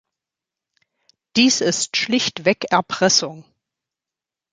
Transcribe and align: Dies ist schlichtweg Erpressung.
Dies 1.35 1.61
ist 1.61 1.95
schlichtweg 1.95 2.71
Erpressung. 2.71 3.45